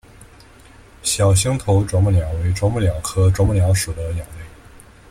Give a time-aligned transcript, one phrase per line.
[1.03, 4.43] 小星头啄木鸟为啄木鸟科啄木鸟属的鸟类。